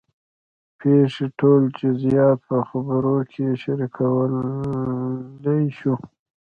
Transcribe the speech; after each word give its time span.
د 0.03 0.05
پېښې 0.79 1.25
ټول 1.39 1.61
جزیات 1.79 2.37
په 2.49 2.55
خبرو 2.69 3.17
کې 3.31 3.47
شریکولی 3.63 5.63
شو. 5.77 5.93